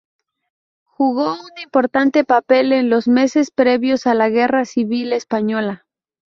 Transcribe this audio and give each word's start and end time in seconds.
Jugó 0.83 1.33
un 1.35 1.61
importante 1.63 2.23
papel 2.23 2.73
en 2.73 2.89
los 2.89 3.07
meses 3.07 3.51
previos 3.51 4.07
a 4.07 4.15
la 4.15 4.29
Guerra 4.29 4.65
Civil 4.65 5.13
Española. 5.13 5.85